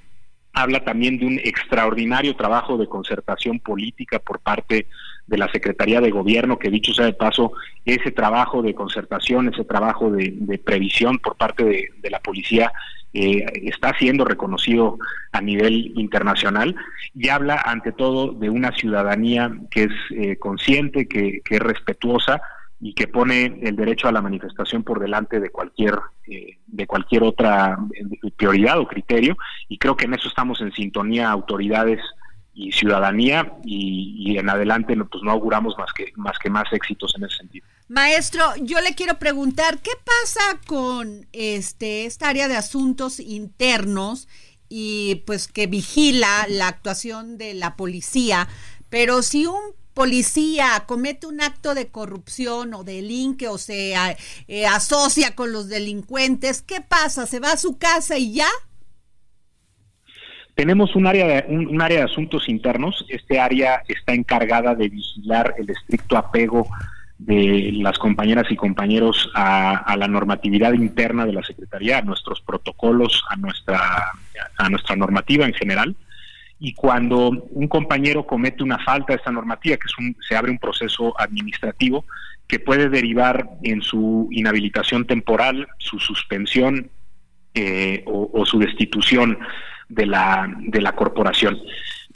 habla 0.53 0.85
también 0.85 1.19
de 1.19 1.27
un 1.27 1.39
extraordinario 1.39 2.37
trabajo 2.37 2.77
de 2.77 2.87
concertación 2.87 3.61
política 3.61 4.19
por 4.19 4.41
parte 4.41 4.87
de 5.27 5.39
la 5.39 5.51
Secretaría 5.51 6.01
de 6.01 6.11
Gobierno, 6.11 6.59
que 6.59 6.71
dicho 6.71 6.93
sea 6.93 7.07
de 7.07 7.15
paso, 7.15 7.53
ese 7.85 8.11
trabajo 8.11 8.63
de 8.63 8.75
concertación, 8.75 9.49
ese 9.49 9.65
trabajo 9.65 10.11
de, 10.11 10.61
previsión 10.65 11.19
por 11.19 11.37
parte 11.37 11.65
de, 11.65 12.11
la 12.11 12.21
policía 12.21 12.73
eh, 13.15 13.45
está 13.65 13.97
siendo 13.99 14.25
reconocido 14.25 14.99
a 15.33 15.41
nivel 15.41 15.93
internacional 15.97 16.77
y 17.15 17.29
habla 17.29 17.63
ante 17.65 17.93
todo 17.93 18.33
de 18.33 18.51
una 18.51 18.73
ciudadanía 18.73 19.53
que 19.71 19.85
es 19.85 19.93
eh, 20.11 20.37
consciente, 20.37 21.09
que, 21.09 21.41
que 21.45 21.57
es 21.57 21.61
respetuosa 21.61 22.43
y 22.81 22.93
que 22.93 23.09
pone 23.09 23.61
el 23.63 23.77
derecho 23.77 24.09
a 24.09 24.13
la 24.13 24.21
manifestación 24.21 24.83
por 24.83 25.01
delante 25.01 25.41
de 25.41 25.49
cualquier 25.49 25.99
eh, 26.27 26.59
de 26.67 26.87
cualquier 26.87 27.23
otra 27.23 27.79
eh, 27.95 28.31
prioridad 28.37 28.79
o 28.79 28.87
criterio 28.87 29.39
y 29.69 29.79
creo 29.79 29.97
que 29.97 30.05
en 30.05 30.13
eso 30.13 30.29
estamos 30.29 30.61
en 30.61 30.71
sintonía 30.73 31.31
autoridades 31.31 32.01
y 32.53 32.73
ciudadanía 32.73 33.55
y, 33.65 34.37
en 34.37 34.51
adelante 34.51 34.97
pues 34.97 35.23
no 35.25 35.31
auguramos 35.31 35.77
más 35.79 35.93
que 35.95 36.13
más 36.17 36.39
que 36.39 36.51
más 36.51 36.71
éxitos 36.73 37.15
en 37.17 37.25
ese 37.25 37.39
sentido. 37.39 37.67
Maestro, 37.89 38.43
yo 38.63 38.81
le 38.81 38.95
quiero 38.95 39.19
preguntar 39.19 39.79
qué 39.81 39.91
pasa 40.05 40.61
con 40.67 41.27
este 41.33 42.07
esta 42.07 42.29
área 42.29 42.49
de 42.49 42.57
asuntos 42.57 43.21
internos 43.21 44.27
y 44.71 45.23
pues 45.27 45.49
que 45.49 45.67
vigila 45.67 46.47
la 46.49 46.69
actuación 46.69 47.37
de 47.37 47.53
la 47.53 47.77
policía, 47.77 48.49
pero 48.89 49.21
si 49.21 49.45
un 49.45 49.61
policía 49.93 50.85
comete 50.87 51.27
un 51.27 51.43
acto 51.43 51.75
de 51.75 51.89
corrupción 51.89 52.73
o 52.73 52.85
delinque 52.85 53.49
o 53.49 53.59
se 53.59 53.95
eh, 54.49 54.67
asocia 54.67 55.35
con 55.35 55.53
los 55.53 55.69
delincuentes, 55.69 56.63
¿qué 56.63 56.81
pasa? 56.81 57.27
¿Se 57.27 57.39
va 57.39 57.53
a 57.53 57.59
su 57.59 57.77
casa 57.77 58.17
y 58.17 58.33
ya? 58.33 58.49
Tenemos 60.55 60.97
un 60.97 61.07
área, 61.07 61.27
de, 61.27 61.45
un, 61.49 61.83
área 61.83 61.99
de 61.99 62.05
asuntos 62.05 62.49
internos. 62.49 63.05
Este 63.09 63.41
área 63.41 63.83
está 63.89 64.15
encargada 64.15 64.75
de 64.75 64.89
vigilar 64.89 65.55
el 65.59 65.69
estricto 65.69 66.17
apego 66.17 66.69
de 67.27 67.71
las 67.75 67.99
compañeras 67.99 68.47
y 68.51 68.57
compañeros 68.57 69.31
a, 69.35 69.97
la 69.97 70.09
normatividad 70.09 70.73
interna 70.75 71.25
de 71.25 71.33
la 71.33 71.43
Secretaría, 71.43 71.99
a 71.99 72.03
nuestros 72.03 72.41
protocolos, 72.43 73.25
a 73.31 73.37
nuestra, 73.37 73.81
a 74.59 74.69
nuestra 74.69 74.97
normativa 74.97 75.47
en 75.47 75.55
general 75.55 75.97
y 76.59 76.73
cuando 76.73 77.29
un 77.29 77.69
compañero 77.69 78.27
comete 78.27 78.63
una 78.63 78.79
falta 78.79 79.13
de 79.13 79.19
esta 79.19 79.31
normativa, 79.31 79.77
que 79.77 79.87
es 79.87 79.99
un, 79.99 80.17
se 80.27 80.37
abre 80.37 80.51
un 80.51 80.59
proceso 80.59 81.15
administrativo 81.21 82.05
que 82.47 82.59
puede 82.59 82.89
derivar 82.89 83.49
en 83.63 83.83
su 83.83 84.29
inhabilitación 84.31 85.07
temporal, 85.07 85.67
su 85.79 85.99
suspensión 85.99 86.91
eh, 87.55 88.03
o, 88.07 88.45
su 88.47 88.59
destitución 88.59 89.39
de 89.89 90.07
la, 90.07 90.53
de 90.59 90.81
la 90.81 90.93
corporación. 90.93 91.59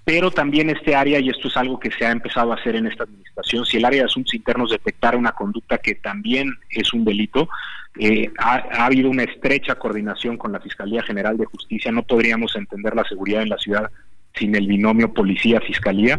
Pero 0.08 0.30
también 0.30 0.70
este 0.70 0.96
área, 0.96 1.20
y 1.20 1.28
esto 1.28 1.48
es 1.48 1.56
algo 1.58 1.78
que 1.78 1.90
se 1.90 2.06
ha 2.06 2.10
empezado 2.10 2.50
a 2.50 2.54
hacer 2.54 2.74
en 2.76 2.86
esta 2.86 3.04
administración, 3.04 3.66
si 3.66 3.76
el 3.76 3.84
área 3.84 4.00
de 4.00 4.06
asuntos 4.06 4.32
internos 4.32 4.70
detectara 4.70 5.18
una 5.18 5.32
conducta 5.32 5.76
que 5.76 5.96
también 5.96 6.50
es 6.70 6.94
un 6.94 7.04
delito, 7.04 7.50
eh, 7.98 8.30
ha, 8.38 8.54
ha, 8.54 8.86
habido 8.86 9.10
una 9.10 9.24
estrecha 9.24 9.74
coordinación 9.74 10.38
con 10.38 10.50
la 10.50 10.60
Fiscalía 10.60 11.02
General 11.02 11.36
de 11.36 11.44
Justicia, 11.44 11.92
no 11.92 12.04
podríamos 12.04 12.56
entender 12.56 12.96
la 12.96 13.04
seguridad 13.04 13.42
en 13.42 13.50
la 13.50 13.58
ciudad 13.58 13.90
sin 14.32 14.54
el 14.54 14.66
binomio 14.66 15.12
policía-fiscalía. 15.12 16.18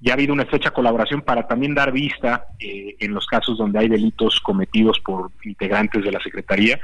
Ya 0.00 0.12
ha 0.12 0.14
habido 0.14 0.32
una 0.32 0.44
estrecha 0.44 0.70
colaboración 0.70 1.20
para 1.20 1.46
también 1.46 1.74
dar 1.74 1.92
vista 1.92 2.46
eh, 2.58 2.96
en 3.00 3.12
los 3.12 3.26
casos 3.26 3.58
donde 3.58 3.80
hay 3.80 3.88
delitos 3.88 4.40
cometidos 4.40 4.98
por 5.00 5.30
integrantes 5.44 6.02
de 6.02 6.12
la 6.12 6.20
Secretaría 6.20 6.80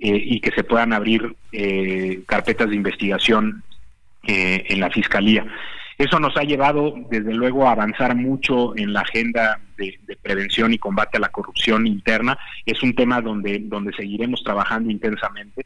eh, 0.00 0.20
y 0.20 0.40
que 0.40 0.50
se 0.50 0.64
puedan 0.64 0.94
abrir 0.94 1.36
carpetas 2.26 2.70
de 2.70 2.74
investigación 2.74 3.62
en 4.24 4.80
la 4.80 4.90
Fiscalía. 4.90 5.46
Eso 6.02 6.18
nos 6.18 6.36
ha 6.36 6.42
llevado, 6.42 6.94
desde 7.10 7.32
luego, 7.32 7.66
a 7.66 7.72
avanzar 7.72 8.16
mucho 8.16 8.76
en 8.76 8.92
la 8.92 9.00
agenda 9.02 9.60
de, 9.76 9.98
prevención 10.20 10.72
y 10.72 10.78
combate 10.78 11.16
a 11.16 11.20
la 11.20 11.28
corrupción 11.28 11.86
interna. 11.86 12.36
Es 12.66 12.82
un 12.82 12.94
tema 12.94 13.20
donde, 13.20 13.60
donde 13.60 13.92
seguiremos 13.92 14.42
trabajando 14.42 14.90
intensamente. 14.90 15.64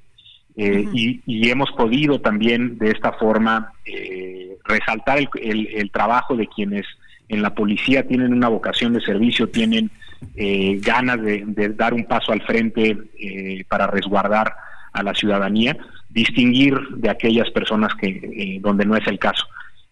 y, 0.54 1.48
hemos 1.48 1.70
podido 1.72 2.20
también 2.20 2.76
de 2.78 2.90
esta 2.90 3.12
forma 3.12 3.72
resaltar 4.64 5.18
el, 5.40 5.90
trabajo 5.90 6.36
de 6.36 6.46
quienes 6.48 6.84
en 7.28 7.40
la 7.42 7.54
policía 7.54 8.06
tienen 8.06 8.34
una 8.34 8.48
vocación 8.48 8.92
de 8.92 9.00
servicio, 9.00 9.48
tienen 9.48 9.90
eh, 10.34 10.78
ganas 10.82 11.20
de, 11.22 11.44
dar 11.74 11.94
un 11.94 12.04
paso 12.04 12.32
al 12.32 12.42
frente 12.42 12.96
eh, 13.18 13.64
para 13.68 13.86
resguardar 13.86 14.54
a 14.92 15.02
la 15.02 15.14
ciudadanía, 15.14 15.76
distinguir 16.10 16.78
de 16.96 17.10
aquellas 17.10 17.50
personas 17.50 17.94
que 17.94 18.08
eh, 18.08 18.58
donde 18.60 18.84
no 18.84 18.96
es 18.96 19.06
el 19.06 19.18
caso. 19.18 19.46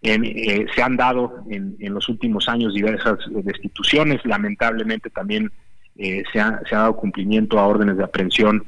Se 0.04 0.82
han 0.82 0.96
dado 0.96 1.44
en, 1.48 1.76
los 1.80 2.08
últimos 2.08 2.48
años 2.48 2.74
diversas 2.74 3.18
destituciones, 3.30 4.20
lamentablemente 4.24 5.10
también 5.10 5.50
se 5.96 6.40
ha, 6.40 6.60
se, 6.68 6.74
ha, 6.74 6.80
dado 6.80 6.96
cumplimiento 6.96 7.58
a 7.58 7.66
órdenes 7.66 7.96
de 7.96 8.04
aprehensión 8.04 8.64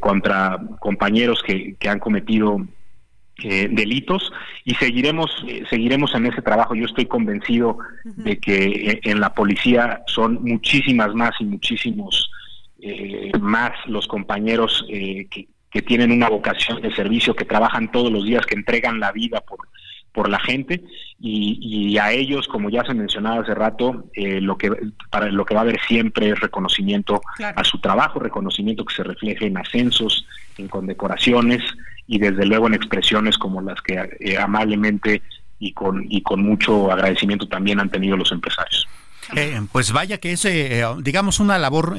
contra 0.00 0.58
compañeros 0.80 1.42
que, 1.46 1.74
que 1.78 1.88
han 1.88 1.98
cometido 1.98 2.64
eh, 3.42 3.68
delitos. 3.70 4.32
Y 4.64 4.74
seguiremos 4.76 5.28
eh, 5.48 5.64
seguiremos 5.68 6.14
en 6.14 6.26
ese 6.26 6.40
trabajo. 6.40 6.76
Yo 6.76 6.84
estoy 6.84 7.06
convencido 7.06 7.78
de 8.04 8.38
que 8.38 8.64
eh, 8.66 9.00
en 9.02 9.18
la 9.18 9.34
policía 9.34 10.04
son 10.06 10.44
muchísimas 10.44 11.12
más 11.14 11.32
y 11.40 11.44
muchísimos 11.44 12.30
más 13.40 13.72
los 13.86 14.06
compañeros 14.06 14.84
que, 14.86 15.48
que, 15.70 15.82
tienen 15.82 16.12
una 16.12 16.28
vocación 16.28 16.82
de 16.82 16.94
servicio, 16.94 17.34
que 17.34 17.46
trabajan 17.46 17.90
todos 17.90 18.12
los 18.12 18.26
días, 18.26 18.44
que 18.44 18.56
entregan 18.56 19.00
la 19.00 19.10
vida 19.10 19.40
por 19.40 19.60
por 20.14 20.30
la 20.30 20.38
gente 20.38 20.82
y, 21.20 21.98
a 21.98 22.12
ellos, 22.12 22.46
como 22.48 22.70
ya 22.70 22.84
se 22.84 22.94
mencionaba 22.94 23.42
hace 23.42 23.54
rato, 23.54 24.04
lo 24.14 24.56
que 24.56 24.70
para 25.10 25.30
lo 25.30 25.44
que 25.44 25.54
va 25.54 25.60
a 25.60 25.62
haber 25.64 25.80
siempre 25.80 26.30
es 26.30 26.40
reconocimiento 26.40 27.20
a 27.54 27.64
su 27.64 27.80
trabajo, 27.80 28.20
reconocimiento 28.20 28.84
que 28.84 28.94
se 28.94 29.02
refleje 29.02 29.46
en 29.46 29.58
ascensos, 29.58 30.26
en 30.56 30.68
condecoraciones, 30.68 31.62
y 32.06 32.18
desde 32.18 32.46
luego 32.46 32.66
en 32.66 32.74
expresiones 32.74 33.38
como 33.38 33.60
las 33.60 33.80
que 33.82 34.16
eh, 34.20 34.38
amablemente 34.38 35.22
y 35.58 35.72
con, 35.72 36.04
y 36.08 36.22
con 36.22 36.42
mucho 36.42 36.92
agradecimiento 36.92 37.48
también 37.48 37.80
han 37.80 37.90
tenido 37.90 38.16
los 38.16 38.30
empresarios. 38.30 38.86
Eh, 39.34 39.60
pues 39.72 39.92
vaya 39.92 40.18
que 40.18 40.32
es, 40.32 40.44
eh, 40.44 40.84
digamos, 40.98 41.40
una 41.40 41.58
labor 41.58 41.96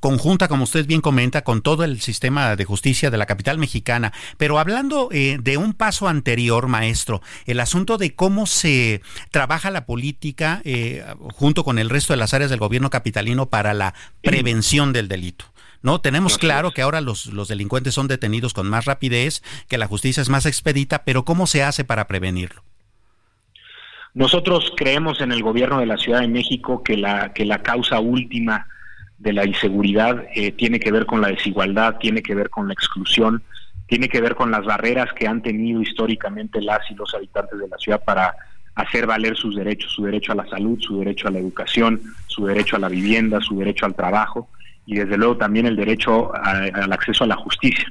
conjunta, 0.00 0.48
como 0.48 0.64
usted 0.64 0.86
bien 0.86 1.00
comenta, 1.00 1.42
con 1.42 1.62
todo 1.62 1.84
el 1.84 2.00
sistema 2.00 2.56
de 2.56 2.64
justicia 2.64 3.10
de 3.10 3.18
la 3.18 3.26
capital 3.26 3.58
mexicana. 3.58 4.12
Pero 4.38 4.58
hablando 4.58 5.08
de 5.10 5.56
un 5.56 5.74
paso 5.74 6.08
anterior, 6.08 6.68
maestro, 6.68 7.22
el 7.46 7.60
asunto 7.60 7.98
de 7.98 8.14
cómo 8.14 8.46
se 8.46 9.02
trabaja 9.30 9.70
la 9.70 9.86
política 9.86 10.62
junto 11.34 11.64
con 11.64 11.78
el 11.78 11.90
resto 11.90 12.12
de 12.12 12.18
las 12.18 12.34
áreas 12.34 12.50
del 12.50 12.60
gobierno 12.60 12.90
capitalino 12.90 13.46
para 13.46 13.74
la 13.74 13.94
prevención 14.22 14.92
del 14.92 15.08
delito. 15.08 15.46
¿no? 15.84 16.00
Tenemos 16.00 16.38
claro 16.38 16.72
que 16.72 16.80
ahora 16.80 17.02
los, 17.02 17.26
los 17.26 17.46
delincuentes 17.48 17.94
son 17.94 18.08
detenidos 18.08 18.54
con 18.54 18.68
más 18.68 18.86
rapidez, 18.86 19.42
que 19.68 19.76
la 19.76 19.86
justicia 19.86 20.22
es 20.22 20.30
más 20.30 20.46
expedita, 20.46 21.04
pero 21.04 21.26
¿cómo 21.26 21.46
se 21.46 21.62
hace 21.62 21.84
para 21.84 22.08
prevenirlo? 22.08 22.64
Nosotros 24.14 24.72
creemos 24.76 25.20
en 25.20 25.32
el 25.32 25.42
gobierno 25.42 25.80
de 25.80 25.86
la 25.86 25.96
Ciudad 25.96 26.20
de 26.20 26.28
México 26.28 26.84
que 26.84 26.96
la, 26.96 27.32
que 27.32 27.44
la 27.44 27.62
causa 27.62 27.98
última 27.98 28.68
de 29.18 29.32
la 29.32 29.44
inseguridad 29.44 30.24
eh, 30.34 30.52
tiene 30.52 30.78
que 30.78 30.92
ver 30.92 31.04
con 31.04 31.20
la 31.20 31.28
desigualdad, 31.28 31.96
tiene 31.98 32.22
que 32.22 32.34
ver 32.34 32.48
con 32.48 32.68
la 32.68 32.74
exclusión, 32.74 33.42
tiene 33.86 34.08
que 34.08 34.20
ver 34.20 34.36
con 34.36 34.52
las 34.52 34.64
barreras 34.64 35.12
que 35.14 35.26
han 35.26 35.42
tenido 35.42 35.82
históricamente 35.82 36.60
las 36.60 36.88
y 36.90 36.94
los 36.94 37.12
habitantes 37.12 37.58
de 37.58 37.68
la 37.68 37.76
ciudad 37.78 38.02
para 38.04 38.34
hacer 38.76 39.06
valer 39.06 39.36
sus 39.36 39.56
derechos, 39.56 39.92
su 39.92 40.04
derecho 40.04 40.32
a 40.32 40.36
la 40.36 40.46
salud, 40.46 40.78
su 40.80 40.98
derecho 40.98 41.28
a 41.28 41.32
la 41.32 41.40
educación, 41.40 42.00
su 42.28 42.46
derecho 42.46 42.76
a 42.76 42.80
la 42.80 42.88
vivienda, 42.88 43.40
su 43.40 43.58
derecho 43.58 43.86
al 43.86 43.94
trabajo 43.94 44.48
y 44.86 44.96
desde 44.96 45.16
luego 45.16 45.36
también 45.36 45.66
el 45.66 45.76
derecho 45.76 46.32
al 46.34 46.92
acceso 46.92 47.24
a 47.24 47.28
la 47.28 47.36
justicia. 47.36 47.90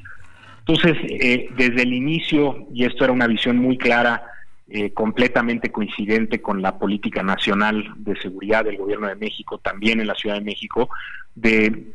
Entonces, 0.60 0.98
eh, 1.10 1.50
desde 1.58 1.82
el 1.82 1.94
inicio, 1.94 2.68
y 2.74 2.86
esto 2.86 3.04
era 3.04 3.12
una 3.12 3.28
visión 3.28 3.58
muy 3.58 3.78
clara, 3.78 4.24
eh, 4.70 4.94
completamente 4.94 5.72
coincidente 5.72 6.42
con 6.42 6.62
la 6.62 6.78
política 6.80 7.22
nacional 7.22 7.94
de 7.98 8.16
seguridad 8.20 8.64
del 8.66 8.78
gobierno 8.78 9.08
de 9.08 9.16
México, 9.16 9.58
también 9.58 10.00
en 10.00 10.08
la 10.08 10.16
Ciudad 10.16 10.36
de 10.36 10.42
México, 10.42 10.90
de 11.36 11.94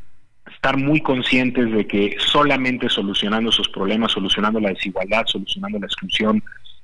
estar 0.53 0.77
muy 0.77 1.01
conscientes 1.01 1.71
de 1.73 1.87
que 1.87 2.17
solamente 2.19 2.89
solucionando 2.89 3.51
esos 3.51 3.69
problemas, 3.69 4.13
solucionando 4.13 4.61
la 4.61 4.71
desigualdad, 4.71 5.25
solucionando 5.27 5.79
la 5.79 5.87
exclusión 5.87 6.43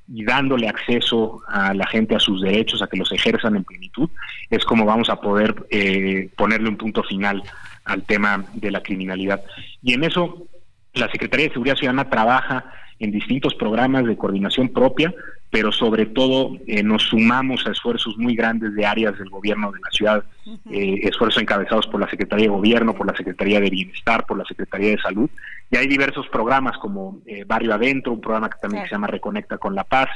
y 0.09 0.25
dándole 0.25 0.69
acceso 0.69 1.43
a 1.49 1.73
la 1.75 1.87
gente 1.87 2.15
a 2.15 2.21
sus 2.21 2.43
derechos, 2.43 2.83
a 2.83 2.87
que 2.87 2.97
los 2.97 3.11
ejerzan 3.13 3.57
en 3.57 3.65
plenitud, 3.65 4.09
es 4.51 4.65
como 4.65 4.85
vamos 4.85 5.09
a 5.09 5.21
poder 5.21 5.67
eh, 5.71 6.29
ponerle 6.37 6.69
un 6.69 6.77
punto 6.77 7.03
final 7.03 7.43
al 7.85 8.03
tema 8.05 8.45
de 8.55 8.71
la 8.71 8.83
criminalidad. 8.83 9.43
Y 9.83 9.95
en 9.95 10.05
eso 10.05 10.47
la 10.93 11.11
Secretaría 11.11 11.47
de 11.47 11.53
Seguridad 11.53 11.77
Ciudadana 11.77 12.09
trabaja 12.09 12.65
en 12.99 13.11
distintos 13.11 13.55
programas 13.55 14.07
de 14.07 14.17
coordinación 14.17 14.69
propia, 14.69 15.15
pero 15.51 15.71
sobre 15.71 16.07
todo 16.07 16.57
eh, 16.67 16.83
nos 16.83 17.05
sumamos 17.05 17.65
a 17.67 17.71
esfuerzos 17.71 18.17
muy 18.19 18.35
grandes 18.35 18.75
de 18.75 18.85
áreas 18.85 19.17
del 19.19 19.31
gobierno 19.31 19.71
de 19.71 19.79
la 19.79 19.91
ciudad, 19.91 20.25
eh, 20.71 20.99
esfuerzos 21.03 21.41
encabezados 21.41 21.87
por 21.87 22.01
la 22.01 22.11
Secretaría 22.11 22.47
de 22.47 22.51
Gobierno, 22.51 22.95
por 22.95 23.07
la 23.07 23.17
Secretaría 23.17 23.61
de 23.61 23.71
Bienestar, 23.71 24.27
por 24.27 24.37
la 24.37 24.45
Secretaría 24.45 24.91
de 24.91 24.99
Salud, 24.99 25.31
y 25.71 25.77
hay 25.77 25.87
diversos 25.87 26.27
programas 26.29 26.77
como 26.79 27.21
eh, 27.27 27.45
Barrio 27.47 27.73
Adentro, 27.75 28.13
un 28.13 28.21
programa 28.21 28.51
que 28.51 28.59
también 28.61 28.85
se 28.85 28.91
llama 28.91 29.07
Reconecta 29.07 29.59
con 29.59 29.75
la 29.75 29.85
Paz, 29.85 30.09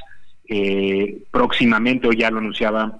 próximamente, 1.30 2.08
hoy 2.08 2.16
ya 2.16 2.30
lo 2.30 2.38
anunciaba 2.38 2.98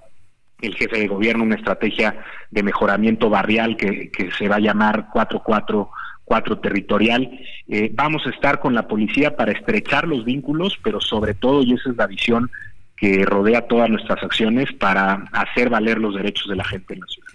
el 0.61 0.75
jefe 0.75 0.99
de 0.99 1.07
gobierno, 1.07 1.43
una 1.43 1.55
estrategia 1.55 2.23
de 2.51 2.63
mejoramiento 2.63 3.29
barrial 3.29 3.75
que, 3.75 4.11
que 4.11 4.29
se 4.31 4.47
va 4.47 4.57
a 4.57 4.59
llamar 4.59 5.09
44 5.11 5.89
cuatro 6.29 6.59
territorial. 6.59 7.27
Eh, 7.67 7.89
vamos 7.93 8.21
a 8.27 8.29
estar 8.29 8.59
con 8.59 8.75
la 8.75 8.87
policía 8.87 9.35
para 9.35 9.51
estrechar 9.51 10.07
los 10.07 10.23
vínculos, 10.23 10.77
pero 10.83 11.01
sobre 11.01 11.33
todo, 11.33 11.63
y 11.63 11.73
esa 11.73 11.89
es 11.89 11.97
la 11.97 12.05
visión 12.05 12.51
que 12.95 13.25
rodea 13.25 13.67
todas 13.67 13.89
nuestras 13.89 14.21
acciones, 14.23 14.71
para 14.73 15.25
hacer 15.31 15.69
valer 15.69 15.97
los 15.97 16.13
derechos 16.13 16.47
de 16.47 16.55
la 16.55 16.63
gente 16.63 16.93
en 16.93 16.99
la 16.99 17.07
ciudad. 17.07 17.27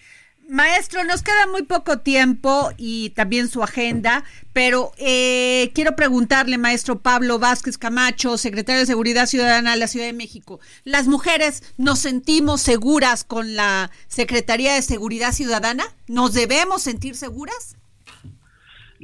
Maestro, 0.48 1.02
nos 1.04 1.22
queda 1.22 1.46
muy 1.50 1.62
poco 1.62 1.98
tiempo 1.98 2.70
y 2.76 3.10
también 3.10 3.48
su 3.48 3.64
agenda, 3.64 4.24
pero 4.52 4.92
eh, 4.98 5.72
quiero 5.74 5.96
preguntarle, 5.96 6.56
maestro 6.58 7.00
Pablo 7.00 7.40
Vázquez 7.40 7.78
Camacho, 7.78 8.38
secretario 8.38 8.80
de 8.80 8.86
Seguridad 8.86 9.26
Ciudadana 9.26 9.72
de 9.72 9.78
la 9.78 9.88
Ciudad 9.88 10.06
de 10.06 10.12
México, 10.12 10.60
¿las 10.84 11.08
mujeres 11.08 11.74
nos 11.78 11.98
sentimos 11.98 12.60
seguras 12.60 13.24
con 13.24 13.56
la 13.56 13.90
Secretaría 14.06 14.74
de 14.74 14.82
Seguridad 14.82 15.32
Ciudadana? 15.32 15.84
¿Nos 16.06 16.34
debemos 16.34 16.82
sentir 16.82 17.16
seguras? 17.16 17.76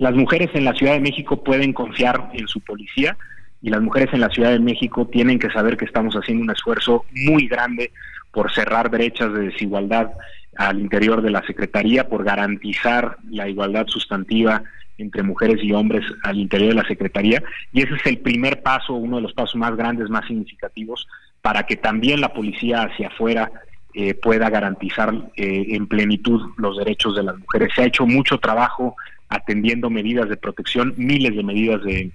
Las 0.00 0.14
mujeres 0.14 0.48
en 0.54 0.64
la 0.64 0.72
Ciudad 0.72 0.94
de 0.94 1.00
México 1.00 1.44
pueden 1.44 1.74
confiar 1.74 2.30
en 2.32 2.48
su 2.48 2.60
policía 2.60 3.18
y 3.60 3.68
las 3.68 3.82
mujeres 3.82 4.08
en 4.14 4.20
la 4.20 4.30
Ciudad 4.30 4.50
de 4.50 4.58
México 4.58 5.06
tienen 5.06 5.38
que 5.38 5.50
saber 5.50 5.76
que 5.76 5.84
estamos 5.84 6.14
haciendo 6.14 6.42
un 6.42 6.50
esfuerzo 6.50 7.04
muy 7.12 7.46
grande 7.46 7.92
por 8.32 8.50
cerrar 8.50 8.88
brechas 8.88 9.30
de 9.34 9.50
desigualdad 9.50 10.12
al 10.56 10.80
interior 10.80 11.20
de 11.20 11.28
la 11.28 11.42
Secretaría, 11.42 12.08
por 12.08 12.24
garantizar 12.24 13.18
la 13.28 13.46
igualdad 13.46 13.88
sustantiva 13.88 14.62
entre 14.96 15.22
mujeres 15.22 15.58
y 15.62 15.74
hombres 15.74 16.06
al 16.22 16.38
interior 16.38 16.70
de 16.70 16.80
la 16.80 16.88
Secretaría. 16.88 17.42
Y 17.70 17.82
ese 17.82 17.96
es 17.96 18.06
el 18.06 18.20
primer 18.20 18.62
paso, 18.62 18.94
uno 18.94 19.16
de 19.16 19.22
los 19.22 19.34
pasos 19.34 19.56
más 19.56 19.76
grandes, 19.76 20.08
más 20.08 20.26
significativos, 20.26 21.06
para 21.42 21.64
que 21.64 21.76
también 21.76 22.22
la 22.22 22.32
policía 22.32 22.84
hacia 22.84 23.08
afuera 23.08 23.52
eh, 23.92 24.14
pueda 24.14 24.48
garantizar 24.48 25.12
eh, 25.36 25.66
en 25.68 25.86
plenitud 25.86 26.40
los 26.56 26.78
derechos 26.78 27.16
de 27.16 27.24
las 27.24 27.36
mujeres. 27.36 27.70
Se 27.74 27.82
ha 27.82 27.86
hecho 27.86 28.06
mucho 28.06 28.38
trabajo 28.38 28.96
atendiendo 29.30 29.88
medidas 29.88 30.28
de 30.28 30.36
protección, 30.36 30.92
miles 30.96 31.34
de 31.34 31.42
medidas 31.42 31.82
de, 31.82 32.12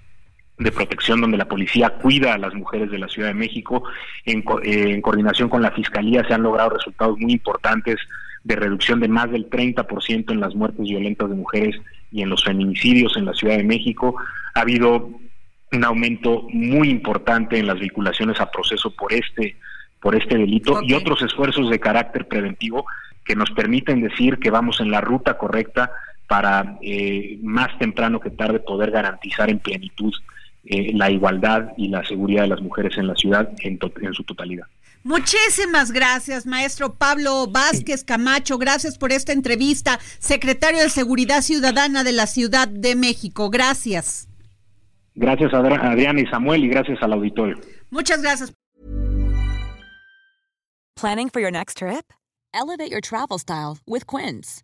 protección 0.72 1.22
donde 1.22 1.38
la 1.38 1.48
policía 1.48 1.90
cuida 1.90 2.34
a 2.34 2.38
las 2.38 2.54
mujeres 2.54 2.92
de 2.92 3.00
la 3.00 3.08
Ciudad 3.08 3.30
de 3.30 3.34
México. 3.34 3.84
En, 4.26 4.40
eh, 4.64 4.92
en, 4.92 5.02
coordinación 5.02 5.50
con 5.50 5.62
la 5.62 5.72
Fiscalía 5.72 6.26
se 6.28 6.34
han 6.34 6.44
logrado 6.44 6.72
resultados 6.72 7.18
muy 7.18 7.34
importantes 7.34 7.98
de 8.44 8.56
reducción 8.56 9.00
de 9.00 9.08
más 9.08 9.32
del 9.32 9.50
30% 9.50 10.32
en 10.32 10.40
las 10.40 10.54
muertes 10.54 10.86
violentas 10.86 11.30
de 11.30 11.36
mujeres 11.36 11.76
y 12.12 12.22
en 12.22 12.30
los 12.30 12.44
feminicidios 12.44 13.18
en 13.18 13.26
la 13.26 13.34
Ciudad 13.34 13.58
de 13.58 13.64
México. 13.64 14.16
Ha 14.54 14.62
habido 14.62 15.10
un 15.72 15.84
aumento 15.84 16.48
muy 16.52 16.90
importante 16.90 17.58
en 17.58 17.68
las 17.68 17.80
vinculaciones 17.80 18.40
a 18.40 18.52
proceso 18.52 18.92
por 18.96 19.12
este 19.14 19.56
por 20.02 20.16
este 20.16 20.38
delito 20.38 20.84
y 20.84 20.94
otros 20.94 21.24
esfuerzos 21.24 21.68
de 21.72 21.80
carácter 21.80 22.28
preventivo 22.28 22.86
que 23.26 23.36
nos 23.36 23.50
permiten 23.52 24.02
decir 24.02 24.38
que 24.38 24.52
vamos 24.52 24.80
en 24.80 24.92
la 24.92 25.02
ruta 25.02 25.36
correcta 25.40 25.90
para 26.27 26.77
eh, 26.82 27.38
más 27.41 27.77
temprano 27.77 28.20
que 28.20 28.29
tarde 28.29 28.60
poder 28.60 28.91
garantizar 28.91 29.50
en 29.50 29.60
plenitud 29.60 30.13
eh, 30.65 30.91
la 30.94 31.12
igualdad 31.12 31.74
y 31.77 31.89
la 31.89 32.03
seguridad 32.05 32.44
de 32.44 32.48
las 32.50 32.62
mujeres 32.62 32.98
en 32.98 33.08
la 33.08 33.15
ciudad 33.15 33.50
en, 33.60 33.79
en 34.01 34.13
su 34.13 34.24
totalidad. 34.24 34.65
Muchísimas 35.03 35.91
gracias, 35.91 36.48
maestro 36.48 36.96
Pablo 36.96 37.46
Vázquez 37.46 38.03
Camacho. 38.03 38.58
Gracias 38.58 38.98
por 38.98 39.12
esta 39.12 39.34
entrevista, 39.34 40.00
secretario 40.17 40.82
de 40.82 40.89
Seguridad 40.89 41.41
Ciudadana 41.41 42.03
de 42.03 42.12
la 42.12 42.25
Ciudad 42.25 42.67
de 42.67 42.96
México. 42.96 43.51
Gracias. 43.51 44.27
Gracias 45.13 45.53
a 45.53 45.60
Adriana 45.60 46.20
y 46.20 46.25
Samuel 46.25 46.63
y 46.63 46.70
gracias 46.70 46.98
al 47.03 47.13
auditorio. 47.13 47.55
Muchas 47.91 48.24
gracias. 48.24 48.51
Planning 50.96 51.29
for 51.29 51.39
your 51.39 51.51
next 51.51 51.77
trip? 51.77 52.12
Elevate 52.53 52.89
your 52.89 53.01
travel 53.01 53.38
style 53.38 53.77
with 53.86 54.08
Quince. 54.08 54.63